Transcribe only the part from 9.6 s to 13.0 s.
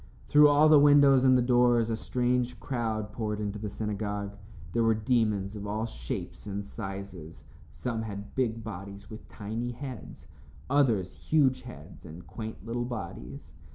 heads, others huge heads and quaint little